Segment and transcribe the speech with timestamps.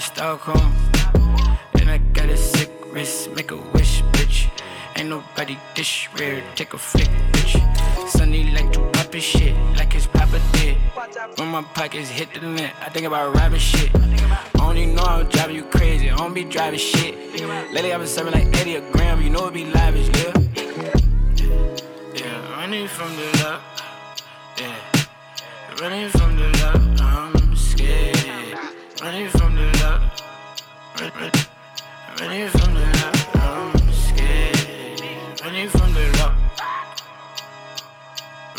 [0.00, 0.72] a Stockholm.
[1.78, 4.48] And I got a sick wrist, make a wish, bitch.
[4.96, 7.54] Ain't nobody this rare, take a flick, bitch.
[8.08, 10.76] Sonny like to pop his shit, like his papa did.
[11.36, 13.90] When my pockets hit the limit, I think about rapping shit.
[14.58, 17.14] Only know I'm driving you crazy, I don't be driving shit.
[17.74, 20.32] Lately I've been serving like 80 a gram, you know it be lavish, yeah.
[22.20, 23.62] Yeah, running from the love,
[24.58, 24.76] yeah.
[25.80, 28.20] Running from the love, I'm scared.
[29.02, 29.59] Running from the
[31.00, 31.32] love, run, run,
[32.20, 35.00] running from the love, I'm scared.
[35.42, 36.36] Running from the love,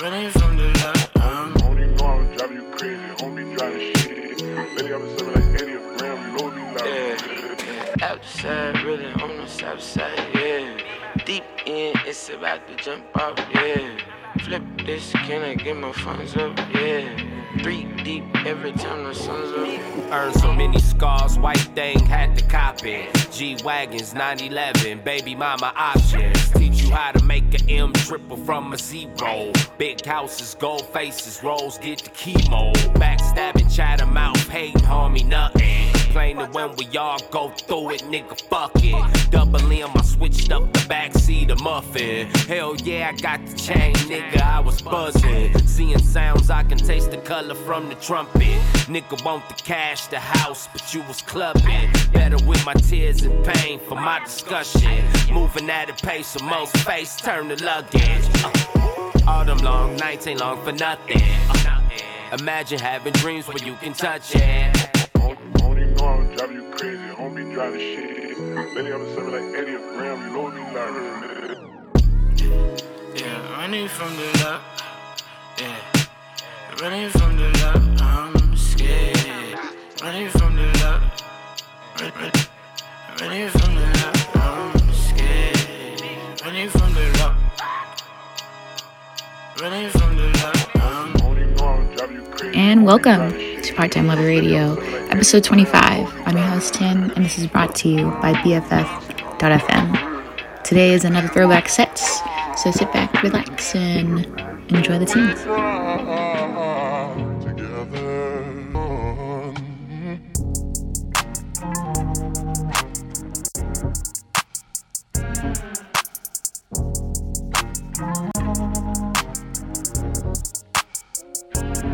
[0.02, 4.42] running from the love, I'm Only know I'm driving you crazy, homie driving shit.
[4.42, 6.86] Lately I've been serving like 80 a gram, you know it loud.
[6.88, 8.10] Yeah.
[8.10, 10.78] Outside, really on the south side, yeah.
[11.26, 13.98] Deep in, it's about to jump off, yeah.
[14.40, 17.31] Flip this, can I get my funds up, yeah.
[17.60, 20.12] Three deep every time the sun's up.
[20.12, 23.14] Earned so many scars, white thing had to cop it.
[23.32, 26.50] G Wagons, 911, baby mama options.
[26.52, 29.52] Teach you how to make an M triple from a zero.
[29.78, 32.74] Big houses, gold faces, rolls, get the chemo.
[32.96, 36.01] Backstabbing, chat 'em out, paid homie nothing.
[36.12, 39.32] Plain that when we all go through it, nigga, fuck it.
[39.32, 42.28] Double M, I switched up the backseat of muffin.
[42.48, 45.58] Hell yeah, I got the chain, nigga, I was buzzing.
[45.66, 48.60] Seeing sounds, I can taste the color from the trumpet.
[48.92, 51.90] Nigga want the cash, the house, but you was clubbing.
[52.12, 55.06] Better with my tears and pain for my discussion.
[55.32, 58.26] Moving at a pace, so most face turn to luggage.
[58.44, 58.52] Uh,
[59.28, 61.22] all them long nights ain't long for nothing.
[61.48, 61.82] Uh,
[62.38, 64.81] imagine having dreams where you can touch it.
[66.42, 68.38] Driving you crazy, homie driving shit.
[68.74, 70.96] Lately I've been serving like 80 a gram, you know it be loud.
[73.16, 74.62] Yeah, running from the love,
[75.60, 75.78] yeah.
[76.82, 79.60] Running from the love, I'm scared.
[80.02, 81.04] Running from the love,
[82.02, 82.32] run, run,
[83.20, 86.02] running from the love, I'm scared.
[86.44, 87.36] Running from the love,
[89.62, 92.58] running from the love, I'm Only know I'm you crazy.
[92.58, 93.51] And welcome driving shit.
[93.62, 94.76] To Part Time Lover Radio,
[95.12, 96.12] episode 25.
[96.26, 99.94] I'm your host, Tin, and this is brought to you by BFF.fm.
[100.64, 102.00] Today is another throwback set,
[102.58, 104.26] so sit back, relax, and
[104.72, 105.46] enjoy the tunes.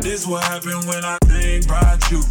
[0.02, 1.18] This what happened when I
[1.64, 2.22] about you.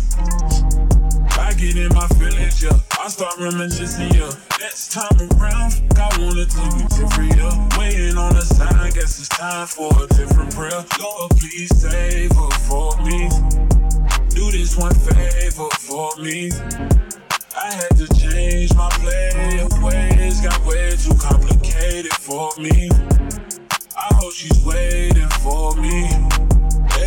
[1.40, 2.80] I get in my feelings, yeah.
[3.00, 4.32] I start reminiscing, yeah.
[4.60, 7.80] Next time around, I wanna take you different, yeah.
[7.80, 10.84] Waiting on the sign, guess it's time for a different prayer.
[11.00, 13.30] Lord, please save her for me.
[14.30, 16.52] Do this one favor for me.
[17.56, 22.90] I had to change my play of ways, got way too complicated for me.
[23.98, 26.47] I hope she's waiting for me.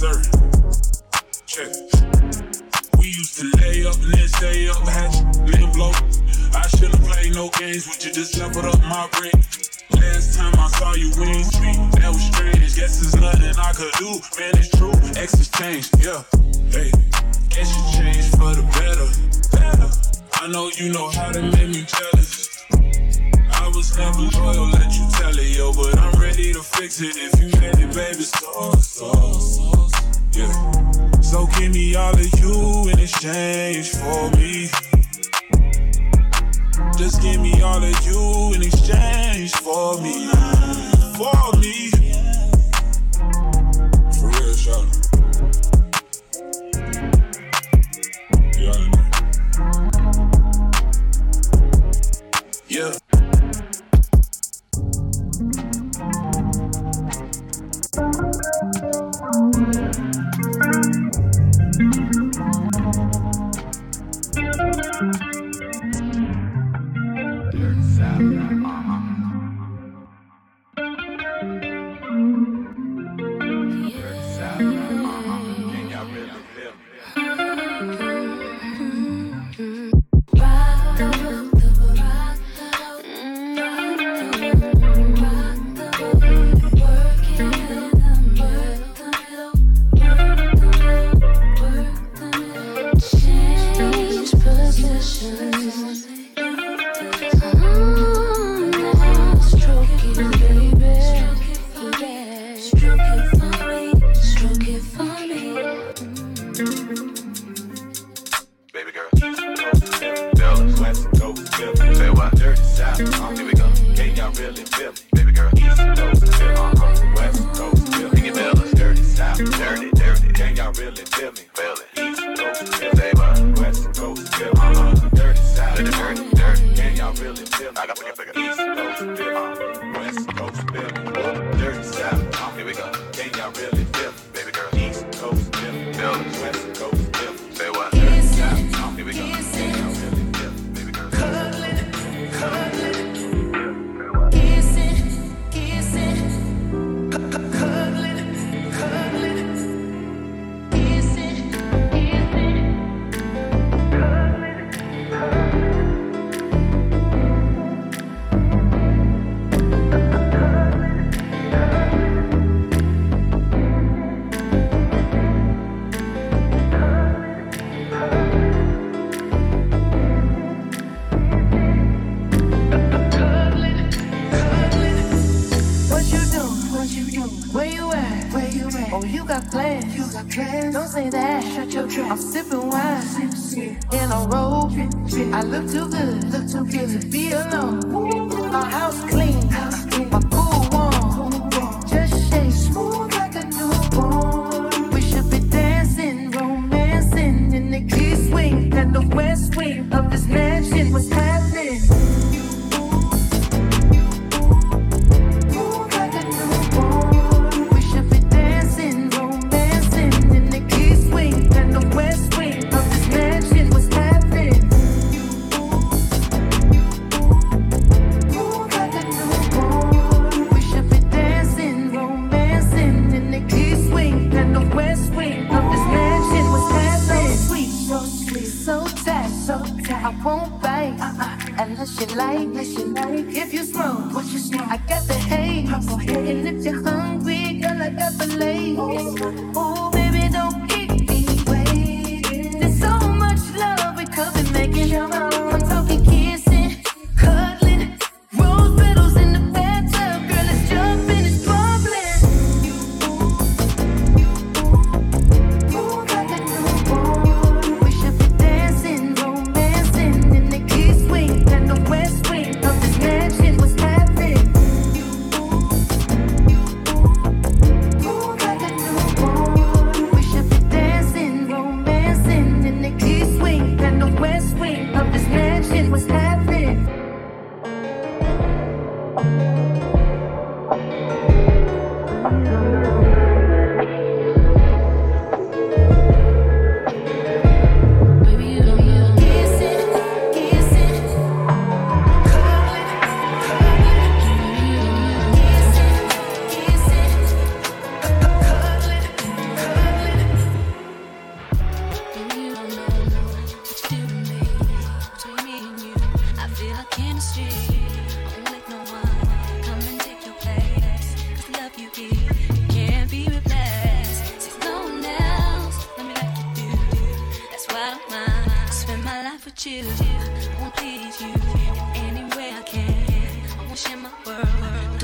[0.00, 0.16] Sir.
[1.44, 1.68] Check.
[2.98, 5.92] We used to lay up and stay up, hatch, then blow.
[6.56, 9.44] I shouldn't play no games with you, just leveled up my brain.
[9.92, 11.76] Last time I saw you, ain't speak.
[12.00, 12.76] That was strange.
[12.76, 14.10] Guess there's nothing I could do.
[14.40, 14.92] Man, it's true.
[15.20, 16.24] X's changed, yeah.
[16.72, 16.90] Hey,
[17.50, 19.08] guess you changed for the better.
[19.52, 19.90] Better.
[20.40, 22.48] I know you know how to make me jealous.
[23.52, 25.74] I was never loyal, let you tell it, yo.
[25.74, 28.22] But I'm ready to fix it if you ready, baby.
[28.22, 29.99] So, so, so,
[30.32, 30.90] yeah.
[31.20, 34.68] So give me all of you in exchange for me.
[36.96, 40.28] Just give me all of you in exchange for me.
[41.16, 41.90] For me.
[44.12, 45.09] For real, shot.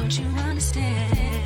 [0.06, 1.45] Don't you understand?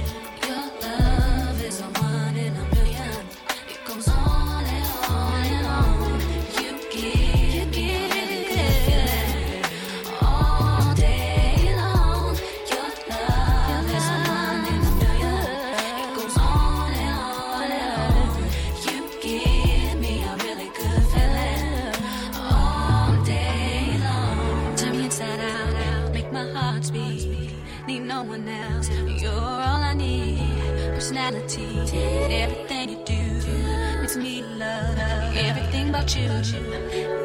[31.31, 32.35] personality.
[32.35, 34.99] Everything you do makes me love
[35.37, 36.29] everything about you.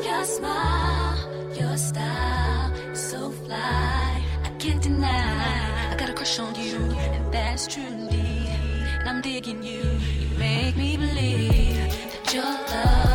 [0.04, 4.22] Your smile, your style, so fly.
[4.44, 5.92] I can't deny.
[5.92, 8.50] I got a crush on you, and that's true indeed.
[9.00, 9.84] And I'm digging you.
[10.20, 11.76] You make me believe
[12.24, 13.15] that your love.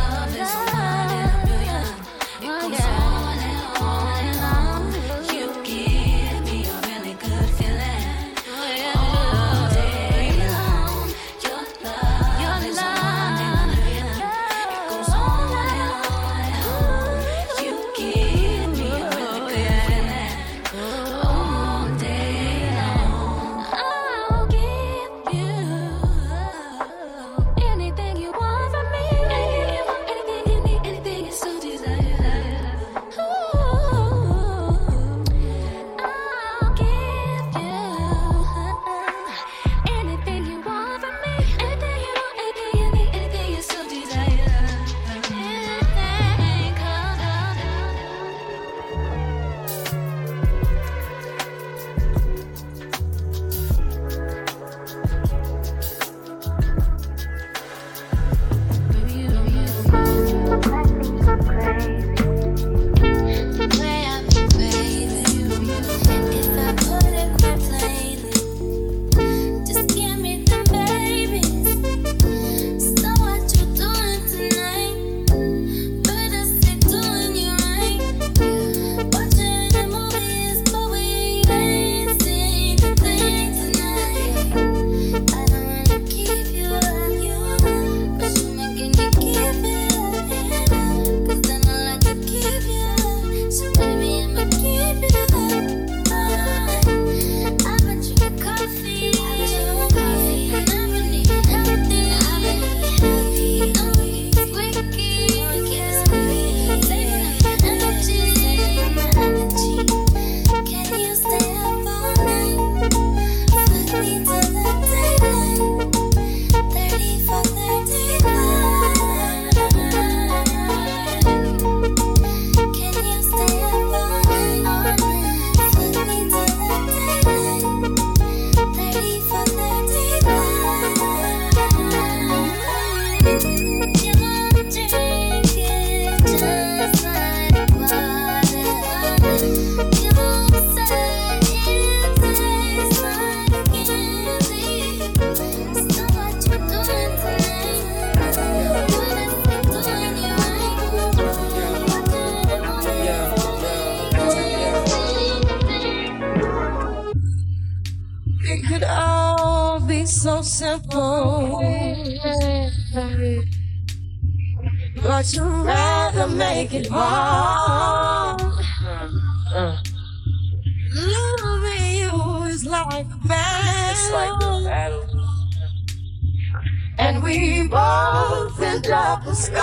[176.97, 179.61] And we both end up with scars.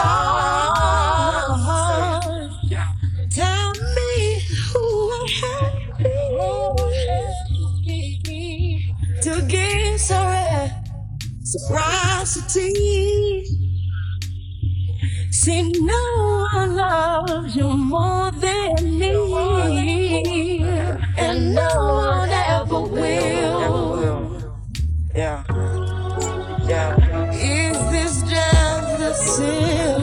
[3.30, 4.40] Tell me
[4.72, 6.10] who will happy
[9.22, 10.70] to give sorrow
[11.40, 13.44] reciprocity.
[15.30, 20.62] See, no one loves you more than me,
[21.16, 23.97] and no one ever will.
[29.38, 29.97] sin.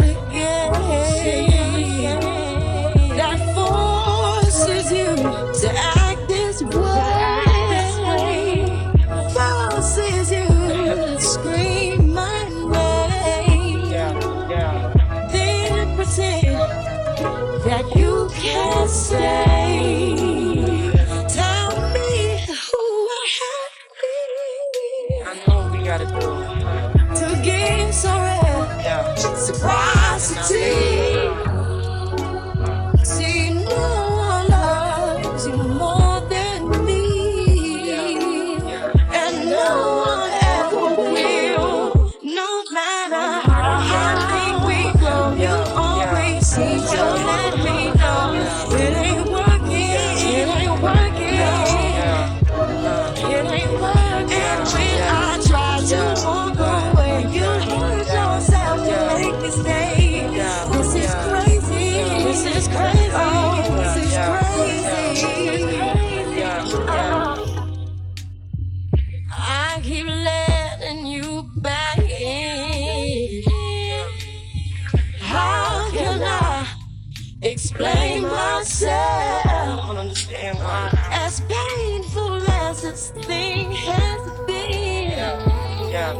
[77.45, 79.45] explain myself.
[79.45, 80.89] I don't understand why.
[81.11, 85.89] As painful as this thing has been, yeah.
[85.89, 86.17] Yeah.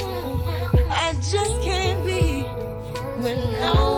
[0.90, 2.44] I just can't be
[3.22, 3.95] when no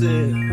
[0.00, 0.43] said.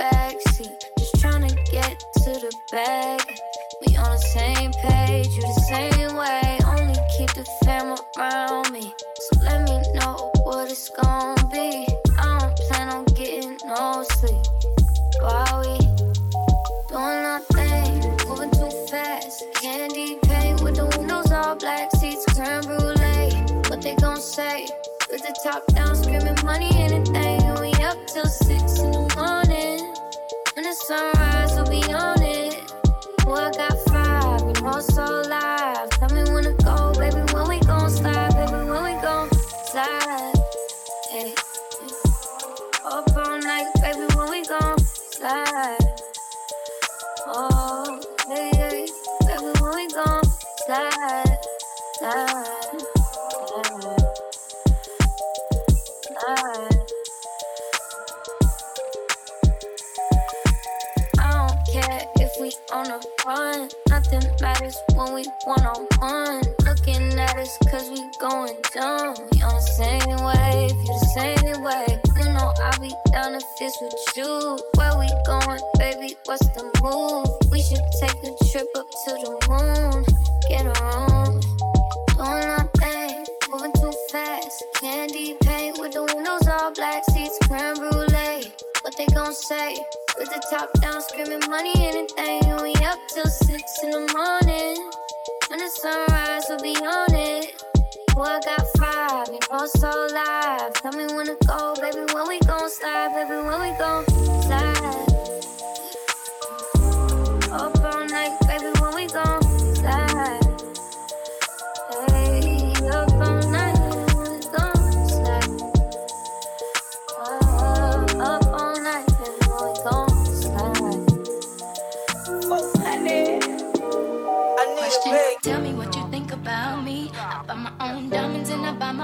[0.00, 3.20] backseat, just trying to get to the bag.
[3.86, 6.58] We on the same page, you the same way.
[6.66, 11.86] Only keep the fam around me, so let me know what it's gonna be.
[12.18, 14.44] I don't plan on getting no sleep.
[15.20, 15.78] While we
[16.88, 22.62] doing our thing, moving too fast, candy paint with the windows all black, seats turn
[22.62, 23.32] brulee.
[23.68, 24.66] What they gonna say?
[25.10, 28.43] With the top down, screaming money, anything, and we up till
[30.84, 31.33] sunrise.
[89.34, 89.76] say.
[90.18, 92.44] With the top down, screaming money, anything.
[92.44, 94.90] And we up till six in the morning.
[95.48, 97.62] When the sunrise, we'll be on it.
[98.14, 100.72] Boy, I got five, you know, so live.
[100.74, 104.13] Tell me when to go, baby, when we gon' slide, baby, when we gon'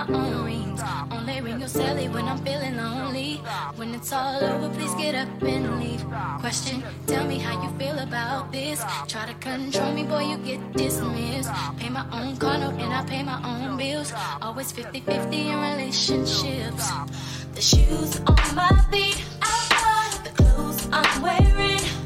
[0.06, 0.80] my own rings.
[1.10, 3.36] Only ring your celly when I'm feeling lonely.
[3.76, 6.04] When it's all over, please get up and leave.
[6.40, 8.82] Question, tell me how you feel about this.
[9.08, 11.50] Try to control me, boy, you get dismissed.
[11.76, 14.12] Pay my own car note and I pay my own bills.
[14.40, 16.90] Always 50 50 in relationships.
[17.54, 21.99] The shoes on my feet, I the clothes I'm wearing.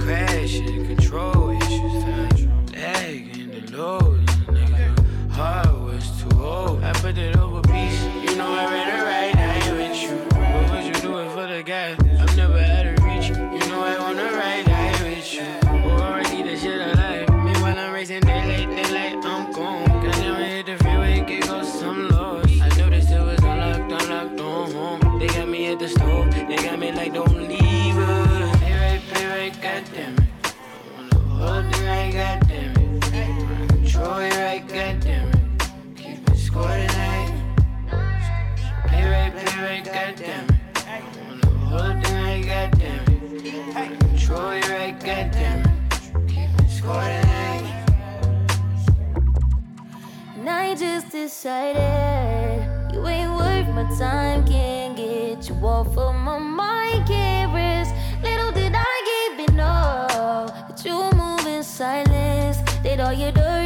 [0.00, 0.77] Crashing,
[51.24, 54.46] decided you ain't worth my time.
[54.46, 57.08] Can't get you off of my mind.
[57.08, 57.92] Can't rest.
[58.22, 58.94] Little did I
[59.32, 60.06] even know
[60.68, 62.58] that you move in silence.
[62.84, 63.57] Did all your dirty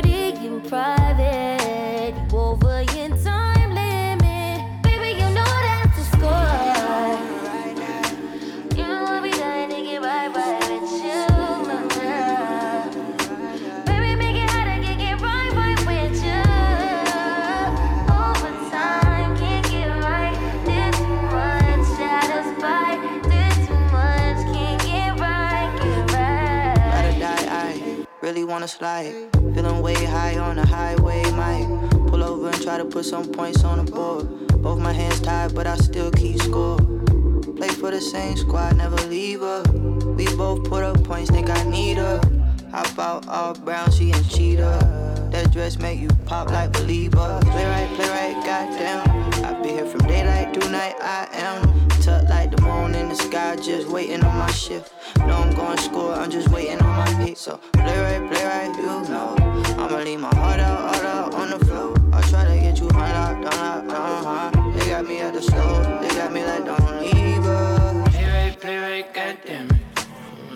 [28.53, 29.15] wanna slide.
[29.55, 31.67] Feeling way high on the highway, might
[32.09, 34.29] pull over and try to put some points on the board.
[34.63, 36.77] Both my hands tied, but I still keep score.
[37.57, 39.63] Play for the same squad, never leave her.
[40.19, 42.21] We both put up points, think I need her.
[42.73, 45.31] Hop out all brown, she and cheetah.
[45.33, 47.41] That dress make you pop like believer.
[47.53, 49.22] Play right, play right, goddamn.
[49.63, 51.89] I be here from daylight to night, I am.
[52.03, 54.93] Tuck like the moon in the sky, just waiting on my shift.
[55.19, 57.37] No, I'm going score, I'm just waiting on my pick.
[57.37, 59.37] So play right, play right, you know.
[59.79, 61.95] I'ma leave my heart out, heart out on the floor.
[62.13, 64.73] I'll try to get you hung out, down down high.
[64.77, 68.05] They got me at the store, they got me like don't leave her.
[68.11, 70.07] Play right, play right, goddamn it.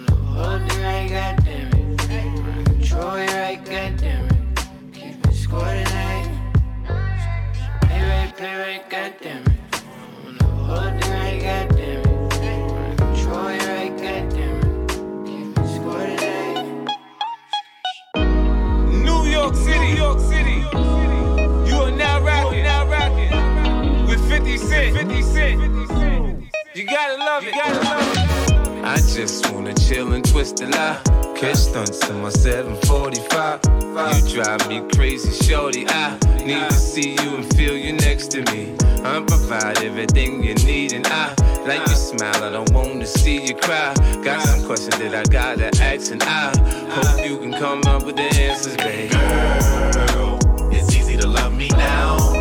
[0.09, 2.66] I hold it right, goddamn it.
[2.66, 4.92] Control it right, goddamn it.
[4.92, 5.86] Keep it tonight.
[8.37, 9.83] Play right, goddamn it.
[10.22, 12.99] Wanna hold it right, goddamn it.
[12.99, 14.88] Control it right, goddamn it.
[15.25, 16.66] Keep it score tonight.
[18.92, 20.59] New York City, New York City.
[21.66, 24.96] You are now rocking, now rocking with 50 Cent.
[24.99, 25.61] 50 Cent.
[26.75, 28.85] You gotta love it, you gotta love it.
[28.85, 31.25] I just wanna chill and twist the lie.
[31.37, 33.61] Catch stunts in my 745.
[34.16, 35.85] You drive me crazy, shorty.
[35.87, 38.75] I need to see you and feel you next to me.
[39.05, 41.35] I provide everything you need, and I
[41.66, 42.42] like your smile.
[42.42, 43.92] I don't wanna see you cry.
[44.25, 46.57] Got some questions that I gotta ask, and I
[46.90, 49.11] hope you can come up with the answers, babe.
[49.11, 50.38] Girl,
[50.72, 52.36] it's easy to love me now.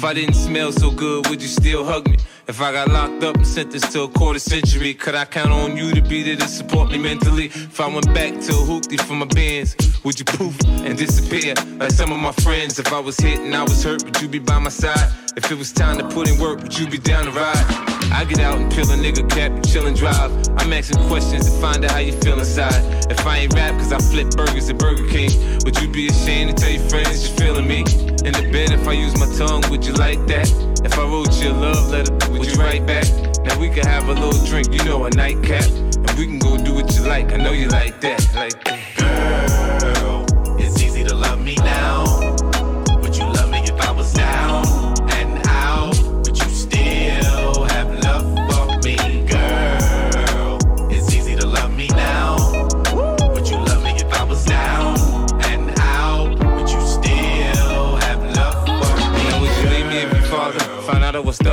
[0.00, 2.16] If I didn't smell so good, would you still hug me?
[2.48, 5.76] If I got locked up and sentenced to a quarter century, could I count on
[5.76, 7.48] you to be there to support me mentally?
[7.48, 11.52] If I went back to a hoopty for my bands, would you poof and disappear
[11.76, 12.78] like some of my friends?
[12.78, 15.12] If I was hit and I was hurt, would you be by my side?
[15.36, 17.99] If it was time to put in work, would you be down to ride?
[18.12, 20.30] I get out and peel a nigga cap and chill and drive.
[20.56, 23.10] I'm asking questions to find out how you feel inside.
[23.10, 25.30] If I ain't rap cause I flip burgers at Burger King,
[25.64, 27.80] would you be ashamed to tell your friends you're feeling me?
[28.24, 30.50] In the bed, if I use my tongue, would you like that?
[30.84, 33.06] If I wrote you a love letter, would you write back?
[33.44, 35.64] Now we can have a little drink, you know, a nightcap.
[35.64, 37.32] And we can go do what you like.
[37.32, 39.39] I know you like that, like that.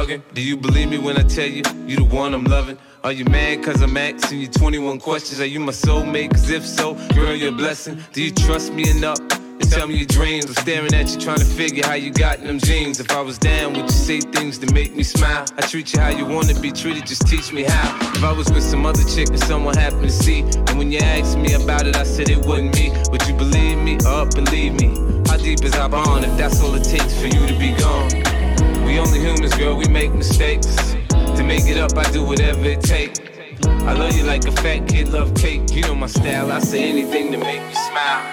[0.08, 0.22] Thugging?
[0.34, 2.78] Do you believe me when I tell you you the one I'm loving?
[3.03, 5.39] Are you mad cause I'm asking you 21 questions?
[5.39, 6.32] Are you my soulmate?
[6.32, 8.03] Cause if so, girl, you're a blessing.
[8.14, 9.20] Do you trust me enough?
[9.60, 10.45] to tell me your dreams.
[10.45, 12.99] I'm staring at you, trying to figure how you got them jeans.
[12.99, 15.45] If I was down, would you say things to make me smile?
[15.58, 17.97] I treat you how you wanna be treated, just teach me how.
[18.14, 20.99] If I was with some other chick and someone happened to see, and when you
[20.99, 22.93] asked me about it, I said it wasn't me.
[23.10, 24.89] Would you believe me up and leave me?
[25.28, 28.26] How deep is our bond if that's all it takes for you to be gone?
[28.88, 30.74] We only humans, girl, we make mistakes.
[31.10, 33.20] To make it up, I do whatever it takes.
[33.68, 35.70] I love you like a fat kid love cake.
[35.72, 38.24] You know my style, I say anything to make you smile.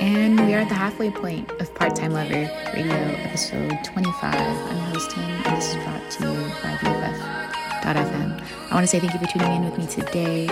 [0.00, 4.34] And we are at the halfway point of Part Time Lover Radio episode 25.
[4.34, 8.40] I'm hosting, and this is brought to you by BFF.fm.
[8.70, 10.46] I want to say thank you for tuning in with me today,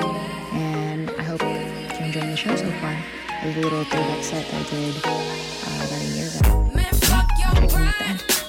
[0.52, 2.96] and I hope you're enjoying the show so far.
[3.42, 5.08] A little throwback set I did uh,
[5.84, 6.62] about a year ago.
[8.12, 8.41] Checking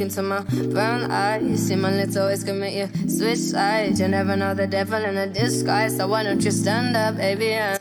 [0.00, 0.40] look into my
[0.72, 1.66] brown eyes.
[1.66, 4.00] See my lips always make you switch sides.
[4.00, 5.96] You never know the devil in a disguise.
[5.96, 7.52] So why don't you stand up, baby?
[7.52, 7.79] And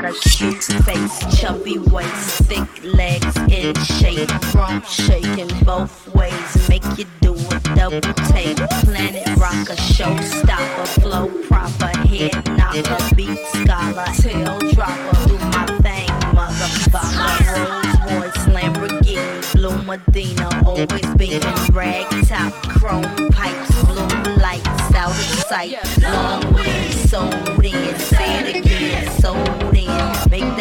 [0.00, 6.82] got a cute face, chubby waist, thick legs in shape, rump shaking both ways, make
[6.96, 8.00] you do a double
[8.32, 8.56] take.
[8.86, 17.52] Planet rocker, showstopper, flow proper, head knocker, beat scholar, tail dropper, do my thing, motherfucker.
[17.68, 25.16] Rolls Royce, Lamborghini, blue Medina, always beaming, rag top, chrome pipes, blue lights, out of
[25.50, 29.71] sight, long way, sold in, say it again, make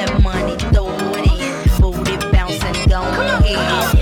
[0.06, 4.01] that money, throw it in, booty bouncing, go ahead.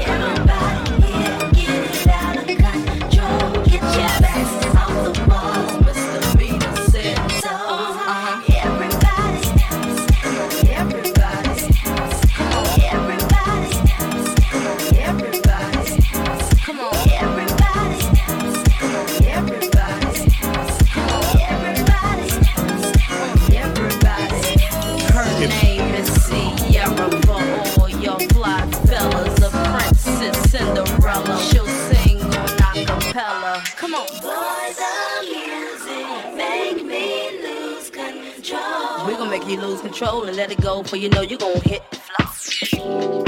[39.80, 43.24] Lose control and let it go, for you know you're gonna hit the floor.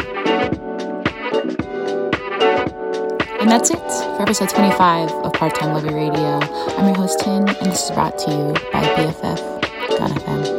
[3.40, 6.40] And that's it for episode 25 of Part Time Lover Radio.
[6.78, 10.51] I'm your host, Tin, and this is brought to you by BFF.fm.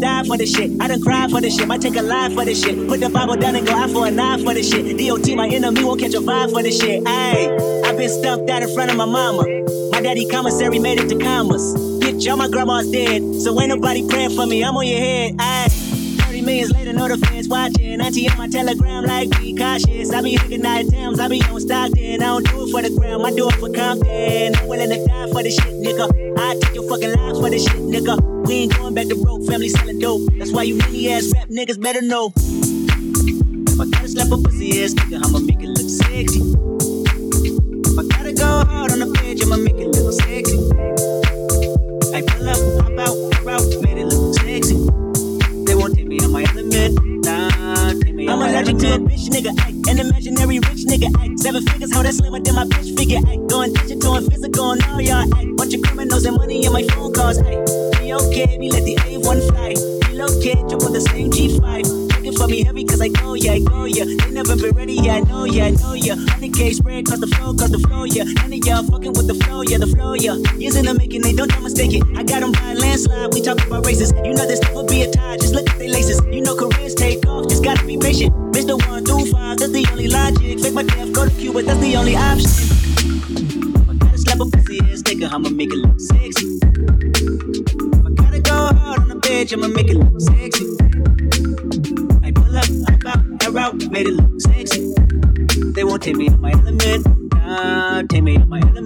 [0.00, 0.70] die for this shit.
[0.80, 1.68] I done cried for this shit.
[1.68, 2.88] Might take a life for this shit.
[2.88, 4.84] Put the Bible down and go out for a knife for this shit.
[4.98, 7.04] DOT, my enemy won't catch a vibe for this shit.
[7.04, 9.42] Ayy, I've been stumped out in front of my mama.
[9.92, 11.74] My daddy commissary made it to commas.
[12.00, 13.22] Bitch, all my grandma's dead.
[13.42, 14.64] So ain't nobody praying for me.
[14.64, 15.36] I'm on your head.
[15.36, 15.90] Ayy.
[16.30, 18.00] 30 millions later, the fans watching.
[18.00, 20.12] Auntie on my telegram, like, be cautious.
[20.12, 22.22] I be hitting night times, I be on Stockton.
[22.22, 24.54] I don't do it for the gram, I do it for Compton.
[24.54, 26.08] I'm willing to die for this shit, nigga.
[26.38, 28.39] I take your fucking life for this shit, nigga.
[28.50, 30.22] We ain't going back to broke, family selling dope.
[30.32, 32.32] That's why you many ass rap niggas better know.
[32.34, 36.42] If I gotta slap a pussy ass nigga, I'ma make it look sexy.
[37.86, 40.58] If I gotta go hard on the bitch, I'ma make it look sexy.
[42.10, 43.14] I pull up, hop out,
[43.46, 44.74] route, made it look sexy.
[45.70, 46.98] They won't take me on my element.
[47.22, 49.78] Nah, take me I'm allergic to a bitch nigga, ay.
[49.88, 51.36] An imaginary rich nigga, ay.
[51.36, 53.38] Seven figures, how that slimmer than my bitch figure, ay.
[53.46, 55.46] Going digital and physical and all y'all, ay.
[55.54, 57.89] Bunch of criminals and money in my phone calls, ay.
[58.10, 59.74] Okay, me let the A1 fly.
[60.10, 62.10] Relocate, jump on the same G5.
[62.10, 64.04] Looking for me heavy cause I go, yeah, I go, yeah.
[64.04, 66.16] They never been ready, yeah, I know, yeah, I know, yeah.
[66.16, 68.24] 100K spread across the flow, across the flow, yeah.
[68.24, 70.34] None of y'all fucking with the flow, yeah, the flow, yeah.
[70.58, 72.02] Years in the making, they don't try mistake it.
[72.18, 74.12] I got them by a landslide, we talk about races.
[74.24, 76.20] You know this will be a tie, just look at they laces.
[76.26, 78.34] You know careers take off, just gotta be patient.
[78.50, 78.74] Mr.
[78.90, 80.58] One through five, that's the only logic.
[80.58, 82.50] Fake my death, go to Cuba, that's the only option.
[83.86, 87.79] I gotta slap a pussy ass nigga, I'ma make it look sexy.
[89.30, 90.66] Bitch, I'ma make it look sexy.
[92.26, 94.92] I pull up, hop out, air out, made it look sexy.
[95.72, 98.80] They won't take me on my element, nah, take me on my element.